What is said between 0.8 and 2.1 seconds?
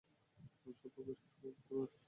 শেষ করে দিতে পছন্দ করি।